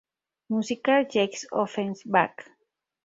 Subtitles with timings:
[0.49, 2.47] Música: Jacques Offenbach.